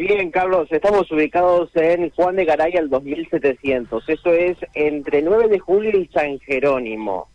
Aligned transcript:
Bien, 0.00 0.30
Carlos, 0.30 0.68
estamos 0.70 1.10
ubicados 1.10 1.70
en 1.74 2.10
Juan 2.10 2.36
de 2.36 2.44
Garay 2.44 2.76
al 2.76 2.88
2700. 2.88 4.08
Eso 4.08 4.32
es 4.32 4.56
entre 4.74 5.22
9 5.22 5.48
de 5.48 5.58
julio 5.58 5.98
y 5.98 6.06
San 6.06 6.38
Jerónimo. 6.38 7.26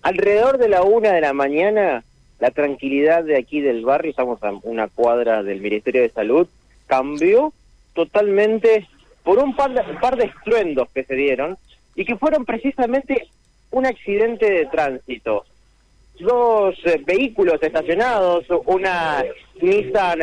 Alrededor 0.00 0.56
de 0.56 0.70
la 0.70 0.82
una 0.82 1.12
de 1.12 1.20
la 1.20 1.34
mañana, 1.34 2.02
la 2.38 2.52
tranquilidad 2.52 3.24
de 3.24 3.36
aquí 3.36 3.60
del 3.60 3.84
barrio, 3.84 4.12
estamos 4.12 4.42
a 4.42 4.50
una 4.62 4.88
cuadra 4.88 5.42
del 5.42 5.60
Ministerio 5.60 6.00
de 6.00 6.08
Salud, 6.08 6.48
cambió 6.86 7.52
totalmente 7.92 8.88
por 9.22 9.38
un 9.38 9.54
par 9.54 9.74
de, 9.74 9.82
par 9.98 10.16
de 10.16 10.24
estruendos 10.24 10.88
que 10.94 11.04
se 11.04 11.14
dieron 11.14 11.58
y 11.94 12.06
que 12.06 12.16
fueron 12.16 12.46
precisamente 12.46 13.28
un 13.72 13.84
accidente 13.84 14.50
de 14.50 14.64
tránsito. 14.66 15.44
Dos 16.18 16.76
eh, 16.86 17.02
vehículos 17.04 17.62
estacionados, 17.62 18.46
una 18.64 19.22
Nissan 19.60 20.20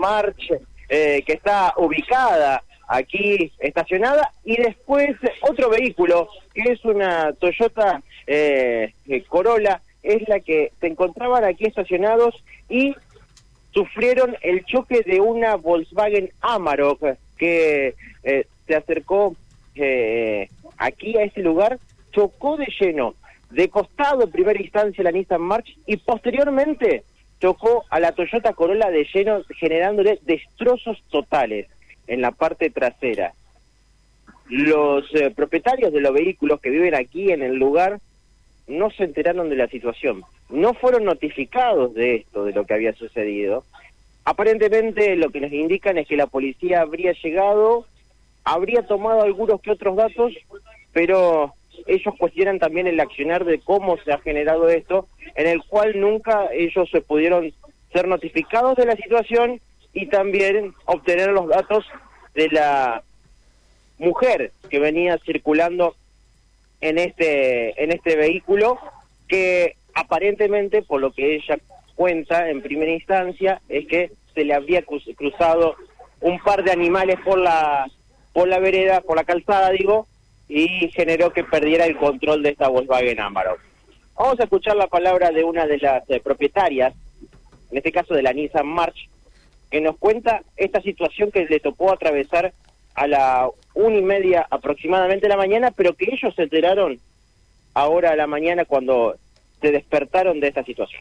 March 0.00 0.50
eh, 0.90 1.22
que 1.24 1.32
está 1.32 1.72
ubicada 1.78 2.62
aquí 2.86 3.52
estacionada 3.60 4.32
y 4.44 4.56
después 4.56 5.16
otro 5.40 5.70
vehículo 5.70 6.28
que 6.52 6.72
es 6.72 6.84
una 6.84 7.32
Toyota 7.34 8.02
eh, 8.26 8.92
Corolla 9.28 9.80
es 10.02 10.28
la 10.28 10.40
que 10.40 10.72
se 10.80 10.88
encontraban 10.88 11.44
aquí 11.44 11.66
estacionados 11.66 12.34
y 12.68 12.94
sufrieron 13.72 14.36
el 14.42 14.64
choque 14.64 15.02
de 15.02 15.20
una 15.20 15.56
Volkswagen 15.56 16.30
Amarok 16.40 17.16
que 17.38 17.94
eh, 18.22 18.46
se 18.66 18.74
acercó 18.74 19.36
eh, 19.74 20.48
aquí 20.76 21.16
a 21.16 21.22
ese 21.22 21.40
lugar, 21.40 21.78
chocó 22.12 22.56
de 22.56 22.66
lleno, 22.80 23.14
de 23.50 23.68
costado 23.68 24.24
en 24.24 24.30
primera 24.30 24.60
instancia 24.60 25.04
la 25.04 25.12
Nissan 25.12 25.42
March 25.42 25.76
y 25.86 25.96
posteriormente 25.96 27.04
chocó 27.40 27.84
a 27.88 27.98
la 28.00 28.12
Toyota 28.12 28.52
Corolla 28.52 28.90
de 28.90 29.06
lleno 29.12 29.42
generándole 29.58 30.18
destrozos 30.22 31.02
totales 31.10 31.66
en 32.06 32.20
la 32.20 32.32
parte 32.32 32.70
trasera. 32.70 33.32
Los 34.48 35.04
eh, 35.14 35.30
propietarios 35.30 35.92
de 35.92 36.00
los 36.00 36.12
vehículos 36.12 36.60
que 36.60 36.70
viven 36.70 36.94
aquí 36.94 37.30
en 37.30 37.42
el 37.42 37.56
lugar 37.56 38.00
no 38.66 38.90
se 38.90 39.04
enteraron 39.04 39.48
de 39.48 39.56
la 39.56 39.68
situación, 39.68 40.22
no 40.48 40.74
fueron 40.74 41.04
notificados 41.04 41.94
de 41.94 42.16
esto, 42.16 42.44
de 42.44 42.52
lo 42.52 42.64
que 42.64 42.74
había 42.74 42.92
sucedido. 42.92 43.64
Aparentemente 44.24 45.16
lo 45.16 45.30
que 45.30 45.40
nos 45.40 45.52
indican 45.52 45.98
es 45.98 46.06
que 46.06 46.16
la 46.16 46.26
policía 46.26 46.82
habría 46.82 47.12
llegado, 47.12 47.86
habría 48.44 48.82
tomado 48.82 49.22
algunos 49.22 49.60
que 49.60 49.70
otros 49.70 49.96
datos, 49.96 50.34
pero 50.92 51.54
ellos 51.86 52.14
cuestionan 52.18 52.58
también 52.58 52.86
el 52.86 53.00
accionar 53.00 53.44
de 53.44 53.60
cómo 53.60 53.96
se 53.98 54.12
ha 54.12 54.18
generado 54.18 54.68
esto, 54.68 55.06
en 55.34 55.46
el 55.46 55.62
cual 55.64 55.98
nunca 56.00 56.48
ellos 56.52 56.88
se 56.90 57.00
pudieron 57.00 57.52
ser 57.92 58.06
notificados 58.06 58.76
de 58.76 58.86
la 58.86 58.96
situación 58.96 59.60
y 59.92 60.06
también 60.06 60.74
obtener 60.84 61.30
los 61.30 61.48
datos 61.48 61.84
de 62.34 62.48
la 62.48 63.02
mujer 63.98 64.52
que 64.70 64.78
venía 64.78 65.18
circulando 65.18 65.94
en 66.80 66.98
este 66.98 67.82
en 67.82 67.90
este 67.90 68.16
vehículo 68.16 68.78
que 69.28 69.76
aparentemente 69.94 70.82
por 70.82 71.00
lo 71.00 71.12
que 71.12 71.36
ella 71.36 71.58
cuenta 71.96 72.48
en 72.48 72.62
primera 72.62 72.92
instancia 72.92 73.60
es 73.68 73.86
que 73.86 74.12
se 74.34 74.44
le 74.44 74.54
había 74.54 74.82
cruzado 74.82 75.76
un 76.20 76.38
par 76.38 76.64
de 76.64 76.72
animales 76.72 77.18
por 77.24 77.38
la 77.38 77.90
por 78.32 78.48
la 78.48 78.58
vereda, 78.58 79.00
por 79.00 79.16
la 79.16 79.24
calzada, 79.24 79.70
digo, 79.70 80.06
y 80.50 80.90
generó 80.90 81.32
que 81.32 81.44
perdiera 81.44 81.86
el 81.86 81.96
control 81.96 82.42
de 82.42 82.50
esta 82.50 82.66
Volkswagen 82.66 83.20
Amarok. 83.20 83.60
Vamos 84.18 84.40
a 84.40 84.42
escuchar 84.42 84.74
la 84.74 84.88
palabra 84.88 85.30
de 85.30 85.44
una 85.44 85.64
de 85.64 85.78
las 85.78 86.02
eh, 86.10 86.20
propietarias, 86.20 86.92
en 87.70 87.78
este 87.78 87.92
caso 87.92 88.14
de 88.14 88.22
la 88.22 88.32
Nissan 88.32 88.66
March, 88.66 89.08
que 89.70 89.80
nos 89.80 89.96
cuenta 89.96 90.42
esta 90.56 90.82
situación 90.82 91.30
que 91.30 91.44
le 91.44 91.60
tocó 91.60 91.92
atravesar 91.92 92.52
a 92.96 93.06
la 93.06 93.48
una 93.74 93.96
y 93.96 94.02
media 94.02 94.44
aproximadamente 94.50 95.26
de 95.26 95.28
la 95.28 95.36
mañana, 95.36 95.70
pero 95.70 95.94
que 95.94 96.06
ellos 96.12 96.34
se 96.34 96.42
enteraron 96.42 96.98
ahora 97.72 98.10
a 98.10 98.16
la 98.16 98.26
mañana 98.26 98.64
cuando 98.64 99.14
se 99.60 99.70
despertaron 99.70 100.40
de 100.40 100.48
esta 100.48 100.64
situación. 100.64 101.00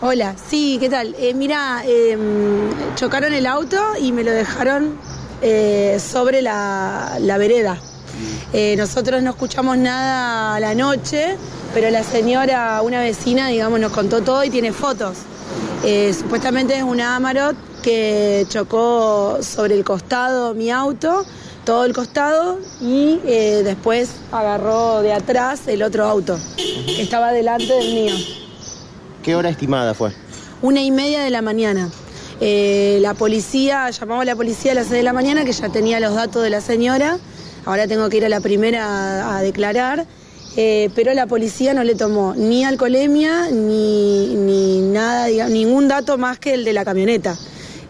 Hola, 0.00 0.36
sí, 0.36 0.78
¿qué 0.80 0.90
tal? 0.90 1.14
Eh, 1.16 1.32
mira, 1.32 1.84
em, 1.86 2.68
chocaron 2.96 3.32
el 3.32 3.46
auto 3.46 3.76
y 4.00 4.10
me 4.10 4.24
lo 4.24 4.32
dejaron 4.32 4.98
eh, 5.42 5.98
sobre 6.00 6.42
la 6.42 7.36
vereda. 7.38 7.80
Eh, 8.52 8.76
nosotros 8.76 9.22
no 9.22 9.30
escuchamos 9.30 9.78
nada 9.78 10.56
a 10.56 10.60
la 10.60 10.74
noche, 10.74 11.36
pero 11.72 11.90
la 11.90 12.04
señora, 12.04 12.82
una 12.82 13.00
vecina, 13.00 13.48
digamos, 13.48 13.80
nos 13.80 13.92
contó 13.92 14.20
todo 14.20 14.44
y 14.44 14.50
tiene 14.50 14.72
fotos. 14.72 15.18
Eh, 15.84 16.14
supuestamente 16.16 16.76
es 16.76 16.82
una 16.82 17.16
Amarok 17.16 17.56
que 17.82 18.46
chocó 18.48 19.38
sobre 19.40 19.74
el 19.74 19.84
costado 19.84 20.54
mi 20.54 20.70
auto, 20.70 21.24
todo 21.64 21.84
el 21.84 21.94
costado, 21.94 22.58
y 22.80 23.20
eh, 23.24 23.62
después 23.64 24.10
agarró 24.30 25.00
de 25.00 25.12
atrás 25.12 25.66
el 25.66 25.82
otro 25.82 26.04
auto, 26.04 26.38
que 26.56 27.02
estaba 27.02 27.32
delante 27.32 27.72
del 27.72 27.94
mío. 27.94 28.14
¿Qué 29.22 29.34
hora 29.34 29.48
estimada 29.48 29.94
fue? 29.94 30.12
Una 30.60 30.82
y 30.82 30.90
media 30.90 31.22
de 31.22 31.30
la 31.30 31.42
mañana. 31.42 31.88
la 32.40 33.14
policía, 33.14 33.88
llamamos 33.90 34.22
a 34.22 34.26
la 34.26 34.36
policía 34.36 34.72
a 34.72 34.74
las 34.74 34.86
seis 34.88 34.98
de 34.98 35.04
la 35.04 35.12
mañana, 35.12 35.44
que 35.44 35.52
ya 35.52 35.68
tenía 35.70 36.00
los 36.00 36.14
datos 36.14 36.42
de 36.42 36.50
la 36.50 36.60
señora 36.60 37.18
ahora 37.64 37.86
tengo 37.86 38.08
que 38.08 38.18
ir 38.18 38.24
a 38.24 38.28
la 38.28 38.40
primera 38.40 39.36
a, 39.36 39.42
declarar, 39.42 40.06
eh, 40.56 40.90
pero 40.94 41.14
la 41.14 41.26
policía 41.26 41.74
no 41.74 41.84
le 41.84 41.94
tomó 41.94 42.34
ni 42.34 42.64
alcoholemia 42.64 43.50
ni, 43.50 44.34
ni 44.34 44.80
nada, 44.80 45.28
ningún 45.48 45.88
dato 45.88 46.18
más 46.18 46.38
que 46.38 46.54
el 46.54 46.64
de 46.64 46.72
la 46.72 46.84
camioneta. 46.84 47.38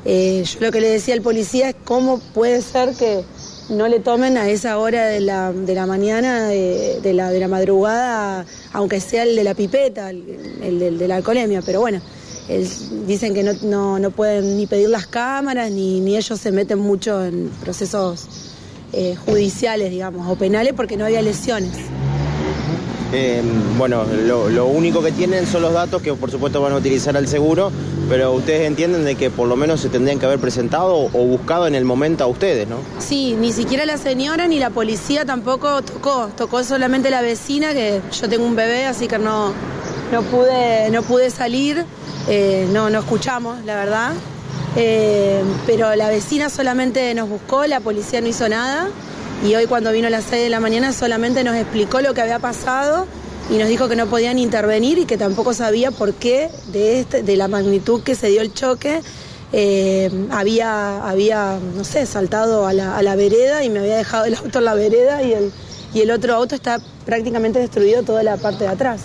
Eh, 0.04 0.44
yo 0.44 0.60
lo 0.60 0.72
que 0.72 0.80
le 0.80 0.88
decía 0.88 1.14
al 1.14 1.22
policía 1.22 1.70
es 1.70 1.76
cómo 1.84 2.18
puede 2.34 2.60
ser 2.60 2.94
que 2.94 3.22
no 3.68 3.86
le 3.86 4.00
tomen 4.00 4.36
a 4.36 4.48
esa 4.48 4.78
hora 4.78 5.06
de 5.06 5.20
la, 5.20 5.52
de 5.52 5.74
la 5.74 5.86
mañana, 5.86 6.48
de, 6.48 7.12
la, 7.14 7.30
de 7.30 7.40
la 7.40 7.48
madrugada, 7.48 8.44
aunque 8.72 9.00
sea 9.00 9.22
el 9.22 9.36
de 9.36 9.44
la 9.44 9.54
pipeta, 9.54 10.10
el, 10.10 10.98
de 10.98 11.08
la 11.08 11.16
alcoholemia, 11.16 11.62
pero 11.64 11.80
bueno. 11.80 12.00
dicen 13.06 13.32
que 13.32 13.44
no, 13.44 13.98
no, 13.98 14.10
pueden 14.10 14.56
ni 14.56 14.66
pedir 14.66 14.90
las 14.90 15.06
cámaras, 15.06 15.70
ni, 15.70 16.00
ni 16.00 16.16
ellos 16.16 16.38
se 16.38 16.50
meten 16.50 16.80
mucho 16.80 17.24
en 17.24 17.50
procesos 17.62 18.26
eh, 18.92 19.16
judiciales, 19.16 19.90
digamos, 19.90 20.28
o 20.28 20.36
penales 20.36 20.72
porque 20.74 20.96
no 20.96 21.04
había 21.04 21.22
lesiones. 21.22 21.72
Eh, 23.14 23.42
bueno, 23.76 24.04
lo, 24.26 24.66
único 24.66 25.02
que 25.02 25.12
tienen 25.12 25.46
son 25.46 25.60
los 25.60 25.74
datos 25.74 26.00
que 26.00 26.14
por 26.14 26.30
supuesto 26.30 26.62
van 26.62 26.72
a 26.72 26.76
utilizar 26.76 27.14
al 27.14 27.28
seguro, 27.28 27.70
pero 28.08 28.32
ustedes 28.32 28.66
entienden 28.66 29.04
de 29.04 29.16
que 29.16 29.28
por 29.28 29.48
lo 29.48 29.54
menos 29.54 29.80
se 29.80 29.90
tendrían 29.90 30.18
que 30.18 30.24
haber 30.24 30.38
presentado 30.38 30.96
o 30.96 31.24
buscado 31.26 31.66
en 31.66 31.74
el 31.74 31.84
momento 31.84 32.24
a 32.24 32.26
ustedes, 32.26 32.66
¿no? 32.66 32.76
Sí, 33.00 33.36
ni 33.38 33.52
siquiera 33.52 33.84
la 33.84 33.98
señora 33.98 34.48
ni 34.48 34.58
la 34.58 34.70
policía 34.70 35.26
tampoco 35.26 35.82
tocó, 35.82 36.30
tocó 36.34 36.64
solamente 36.64 37.10
la 37.10 37.20
vecina, 37.20 37.74
que 37.74 38.00
yo 38.18 38.28
tengo 38.30 38.46
un 38.46 38.56
bebé, 38.56 38.86
así 38.86 39.08
que 39.08 39.18
no, 39.18 39.52
no, 40.10 40.22
pude, 40.22 40.90
no 40.90 41.02
pude 41.02 41.28
salir, 41.28 41.84
eh, 42.28 42.66
no, 42.72 42.88
no 42.88 43.00
escuchamos, 43.00 43.62
la 43.66 43.76
verdad. 43.76 44.12
Eh, 44.76 45.42
pero 45.66 45.94
la 45.94 46.08
vecina 46.08 46.48
solamente 46.48 47.12
nos 47.14 47.28
buscó, 47.28 47.66
la 47.66 47.80
policía 47.80 48.20
no 48.20 48.28
hizo 48.28 48.48
nada 48.48 48.88
y 49.44 49.54
hoy 49.54 49.66
cuando 49.66 49.92
vino 49.92 50.06
a 50.06 50.10
las 50.10 50.24
6 50.24 50.44
de 50.44 50.48
la 50.48 50.60
mañana 50.60 50.92
solamente 50.92 51.44
nos 51.44 51.56
explicó 51.56 52.00
lo 52.00 52.14
que 52.14 52.22
había 52.22 52.38
pasado 52.38 53.06
y 53.50 53.58
nos 53.58 53.68
dijo 53.68 53.88
que 53.88 53.96
no 53.96 54.06
podían 54.06 54.38
intervenir 54.38 54.98
y 54.98 55.04
que 55.04 55.18
tampoco 55.18 55.52
sabía 55.52 55.90
por 55.90 56.14
qué 56.14 56.48
de, 56.68 57.00
este, 57.00 57.22
de 57.22 57.36
la 57.36 57.48
magnitud 57.48 58.02
que 58.02 58.14
se 58.14 58.28
dio 58.28 58.40
el 58.40 58.54
choque 58.54 59.02
eh, 59.52 60.10
había, 60.30 61.06
había, 61.06 61.58
no 61.76 61.84
sé, 61.84 62.06
saltado 62.06 62.66
a 62.66 62.72
la, 62.72 62.96
a 62.96 63.02
la, 63.02 63.16
vereda 63.16 63.62
y 63.62 63.68
me 63.68 63.80
había 63.80 63.98
dejado 63.98 64.24
el 64.24 64.34
auto 64.34 64.60
en 64.60 64.64
la 64.64 64.72
vereda 64.72 65.22
y 65.22 65.34
el, 65.34 65.52
y 65.92 66.00
el 66.00 66.10
otro 66.10 66.34
auto 66.34 66.54
está 66.54 66.80
prácticamente 67.04 67.58
destruido 67.58 68.02
toda 68.02 68.22
la 68.22 68.38
parte 68.38 68.64
de 68.64 68.70
atrás. 68.70 69.02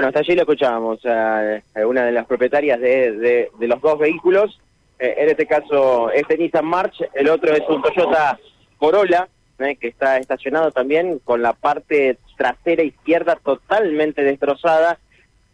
Bueno, 0.00 0.08
hasta 0.08 0.20
allí 0.20 0.34
lo 0.34 0.40
escuchábamos 0.40 1.04
a, 1.04 1.60
una 1.86 2.06
de 2.06 2.12
las 2.12 2.24
propietarias 2.24 2.80
de, 2.80 3.50
los 3.60 3.82
dos 3.82 3.98
vehículos, 3.98 4.58
eh, 4.98 5.14
en 5.18 5.28
este 5.28 5.44
caso 5.44 6.10
este 6.10 6.38
Nissan 6.38 6.64
March, 6.64 7.06
el 7.12 7.28
otro 7.28 7.52
es 7.52 7.60
un 7.68 7.82
Toyota 7.82 8.38
Corolla, 8.78 9.28
eh, 9.58 9.76
que 9.76 9.88
está 9.88 10.16
estacionado 10.16 10.70
también 10.70 11.18
con 11.18 11.42
la 11.42 11.52
parte 11.52 12.16
trasera 12.38 12.82
izquierda 12.82 13.36
totalmente 13.44 14.24
destrozada 14.24 14.98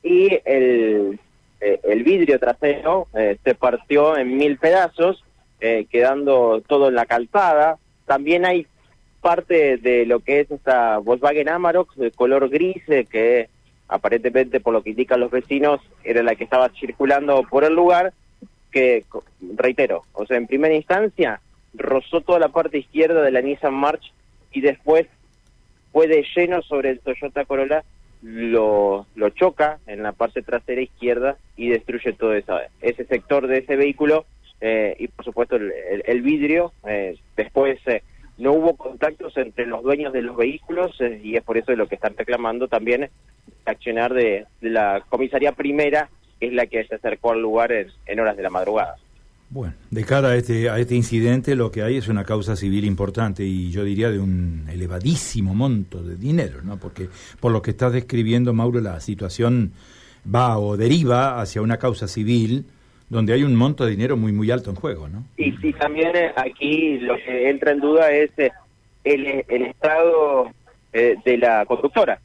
y 0.05 0.39
el, 0.45 1.19
eh, 1.61 1.81
el 1.83 2.05
vidrio 2.05 2.39
trasero 2.39 3.09
se 3.13 3.55
partió 3.57 4.17
en 4.17 4.37
mil 4.37 4.59
pedazos, 4.59 5.25
quedando 5.59 6.63
todo 6.69 6.87
en 6.87 6.95
la 6.95 7.07
calzada. 7.07 7.79
También 8.07 8.45
hay 8.45 8.69
parte 9.21 9.77
de 9.79 10.07
lo 10.07 10.21
que 10.21 10.39
es 10.39 10.53
esta 10.53 10.99
Volkswagen 10.99 11.49
Amarok 11.49 11.97
de 11.97 12.13
color 12.13 12.49
gris 12.49 12.85
que 13.11 13.49
aparentemente 13.89 14.61
por 14.61 14.73
lo 14.73 14.83
que 14.83 14.91
indican 14.91 15.21
los 15.21 15.31
vecinos, 15.31 15.81
era 16.05 16.23
la 16.23 16.35
que 16.35 16.45
estaba 16.45 16.69
circulando 16.71 17.43
por 17.45 17.65
el 17.65 17.75
lugar, 17.75 18.13
que, 18.71 19.05
reitero, 19.57 20.03
o 20.13 20.27
sea, 20.27 20.37
en 20.37 20.47
primera 20.47 20.75
instancia 20.75 21.41
rozó 21.75 22.21
toda 22.21 22.39
la 22.39 22.49
parte 22.49 22.79
izquierda 22.79 23.23
de 23.23 23.31
la 23.31 23.43
Nissan 23.43 23.75
March 23.75 24.13
y 24.53 24.61
después 24.61 25.07
fue 25.93 26.09
de 26.09 26.25
lleno 26.35 26.63
sobre 26.63 26.91
el 26.91 27.01
Toyota 27.01 27.45
Corolla, 27.45 27.85
lo, 28.23 29.07
lo 29.15 29.31
choca 29.31 29.79
en 29.87 30.03
la 30.03 30.13
parte 30.13 30.43
trasera 30.43 30.81
izquierda 30.81 31.37
y 31.57 31.69
destruye 31.69 32.13
todo 32.13 32.35
ese 32.35 33.05
sector 33.05 33.47
de 33.47 33.59
ese 33.59 33.77
vehículo 33.77 34.27
eh, 34.61 34.97
y 34.99 35.09
por 35.09 35.25
supuesto 35.25 35.57
el, 35.57 36.23
vidrio. 36.23 36.73
Eh, 36.87 37.19
después 37.37 37.79
eh, 37.87 38.03
no 38.39 38.53
hubo 38.53 38.77
contactos 38.77 39.37
entre 39.37 39.67
los 39.67 39.83
dueños 39.83 40.13
de 40.13 40.23
los 40.23 40.37
vehículos 40.37 40.99
y 41.23 41.37
es 41.37 41.43
por 41.43 41.57
eso 41.57 41.73
de 41.73 41.77
lo 41.77 41.89
que 41.89 41.95
están 41.95 42.17
reclamando 42.17 42.69
también 42.69 43.09
accionar 43.71 44.15
de, 44.15 44.47
la 44.61 45.03
comisaría 45.09 45.53
primera, 45.53 46.09
que 46.41 46.49
es 46.49 46.53
la 46.53 46.67
que 46.67 46.85
se 46.85 46.95
acercó 46.95 47.33
al 47.33 47.41
lugar 47.41 47.73
en, 47.73 48.21
horas 48.21 48.37
de 48.37 48.43
la 48.43 48.51
madrugada. 48.51 48.97
Bueno, 49.49 49.75
de 49.91 50.05
cara 50.05 50.31
a 50.31 50.37
este, 50.37 50.69
a 50.69 50.79
este 50.79 50.97
incidente 50.97 51.55
lo 51.55 51.71
que 51.71 51.83
hay 51.83 51.97
es 51.97 52.09
una 52.09 52.25
causa 52.25 52.57
civil 52.57 52.85
importante 52.85 53.45
y 53.45 53.71
yo 53.71 53.85
diría 53.85 54.11
de 54.11 54.19
un 54.19 54.67
elevadísimo 54.69 55.55
monto 55.55 56.03
de 56.03 56.17
dinero, 56.17 56.63
¿no? 56.65 56.79
Porque 56.79 57.09
por 57.39 57.53
lo 57.53 57.63
que 57.63 57.71
estás 57.71 57.93
describiendo, 57.93 58.53
Mauro, 58.53 58.81
la 58.81 58.99
situación 58.99 59.73
va 60.33 60.59
o 60.59 60.77
deriva 60.77 61.41
hacia 61.41 61.63
una 61.63 61.77
causa 61.77 62.09
civil 62.09 62.65
donde 63.09 63.33
hay 63.33 63.45
un 63.45 63.55
monto 63.55 63.85
de 63.85 63.93
dinero 63.93 64.17
muy 64.17 64.33
muy 64.33 64.51
alto 64.51 64.71
en 64.71 64.77
juego, 64.77 65.09
¿no? 65.09 65.25
Y 65.37 65.53
sí, 65.59 65.73
también 65.75 66.15
eh, 66.17 66.33
aquí 66.37 66.99
lo 66.99 67.17
que 67.17 67.49
entra 67.49 67.71
en 67.71 67.81
duda 67.81 68.11
es 68.11 68.31
eh, 68.37 68.51
el, 69.05 69.45
el 69.49 69.63
estado 69.63 70.51
eh, 70.93 71.17
de 71.25 71.39
la 71.39 71.65
conductora, 71.67 72.19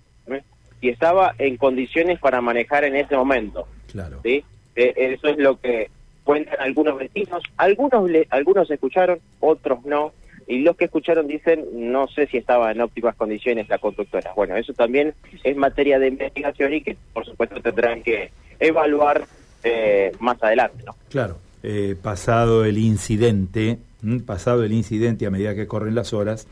si 0.81 0.89
estaba 0.89 1.35
en 1.37 1.57
condiciones 1.57 2.19
para 2.19 2.41
manejar 2.41 2.83
en 2.83 2.95
ese 2.95 3.15
momento. 3.15 3.67
Claro. 3.91 4.19
¿sí? 4.23 4.43
eso 4.75 5.27
es 5.27 5.37
lo 5.37 5.59
que 5.59 5.89
cuentan 6.23 6.59
algunos 6.59 6.97
vecinos. 6.97 7.43
Algunos 7.57 8.09
le, 8.09 8.27
algunos 8.29 8.69
escucharon, 8.69 9.19
otros 9.39 9.85
no. 9.85 10.13
Y 10.47 10.59
los 10.59 10.75
que 10.75 10.85
escucharon 10.85 11.27
dicen, 11.27 11.65
no 11.73 12.07
sé 12.07 12.27
si 12.27 12.37
estaba 12.37 12.71
en 12.71 12.81
óptimas 12.81 13.15
condiciones 13.15 13.69
la 13.69 13.77
conductora. 13.77 14.33
Bueno, 14.35 14.55
eso 14.57 14.73
también 14.73 15.13
es 15.43 15.55
materia 15.55 15.99
de 15.99 16.07
investigación 16.07 16.73
y 16.73 16.81
que 16.81 16.97
por 17.13 17.25
supuesto 17.25 17.61
tendrán 17.61 18.01
que 18.03 18.31
evaluar 18.59 19.23
eh, 19.63 20.11
más 20.19 20.41
adelante. 20.43 20.83
¿no? 20.85 20.95
Claro, 21.09 21.37
eh, 21.63 21.95
pasado 22.01 22.65
el 22.65 22.77
incidente, 22.79 23.77
pasado 24.25 24.63
el 24.63 24.73
incidente 24.73 25.25
a 25.25 25.29
medida 25.29 25.55
que 25.55 25.67
corren 25.67 25.95
las 25.95 26.11
horas, 26.11 26.47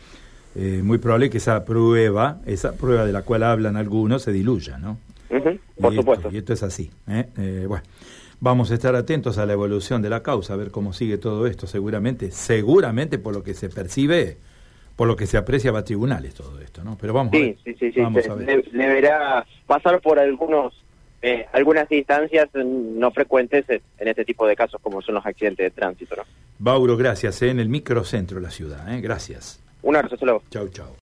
eh, 0.55 0.81
muy 0.83 0.97
probable 0.97 1.29
que 1.29 1.37
esa 1.37 1.65
prueba, 1.65 2.39
esa 2.45 2.73
prueba 2.73 3.05
de 3.05 3.13
la 3.13 3.23
cual 3.23 3.43
hablan 3.43 3.77
algunos, 3.77 4.23
se 4.23 4.31
diluya, 4.31 4.77
¿no? 4.77 4.97
por 5.79 5.93
supuesto. 5.93 6.29
y 6.31 6.37
esto 6.37 6.53
es 6.53 6.63
así. 6.63 6.89
bueno, 7.35 7.83
vamos 8.39 8.71
a 8.71 8.73
estar 8.73 8.95
atentos 8.95 9.37
a 9.37 9.45
la 9.45 9.53
evolución 9.53 10.01
de 10.01 10.09
la 10.09 10.23
causa, 10.23 10.53
a 10.53 10.57
ver 10.57 10.71
cómo 10.71 10.91
sigue 10.91 11.17
todo 11.17 11.45
esto. 11.45 11.67
Seguramente, 11.67 12.31
seguramente 12.31 13.19
por 13.19 13.35
lo 13.35 13.43
que 13.43 13.53
se 13.53 13.69
percibe, 13.69 14.37
por 14.95 15.07
lo 15.07 15.15
que 15.15 15.27
se 15.27 15.37
aprecia 15.37 15.71
va 15.71 15.79
a 15.79 15.83
tribunales 15.83 16.33
todo 16.33 16.59
esto, 16.59 16.83
¿no? 16.83 16.97
Pero 16.99 17.13
vamos 17.13 17.33
a 17.33 17.37
ver. 17.37 17.57
Sí, 17.63 17.75
sí, 17.79 17.91
sí. 17.91 18.01
deberá 18.71 19.45
pasar 19.67 20.01
por 20.01 20.19
algunos 20.19 20.73
eh, 21.21 21.45
algunas 21.51 21.91
instancias 21.91 22.47
no 22.53 23.11
frecuentes 23.11 23.65
en 23.69 24.07
este 24.07 24.23
tipo 24.23 24.47
de 24.47 24.55
casos 24.55 24.79
como 24.81 25.01
son 25.01 25.15
los 25.15 25.25
accidentes 25.25 25.65
de 25.65 25.71
tránsito. 25.71 26.15
¿no? 26.15 26.23
Bauro, 26.59 26.95
gracias, 26.95 27.41
eh, 27.41 27.49
en 27.49 27.59
el 27.59 27.67
microcentro 27.67 28.37
de 28.37 28.43
la 28.43 28.51
ciudad. 28.51 28.93
Eh, 28.93 29.01
gracias. 29.01 29.61
Un 29.81 29.95
abrazo, 29.95 30.15
hasta 30.15 30.25
luego. 30.25 30.43
Chau, 30.49 30.67
chau. 30.69 30.95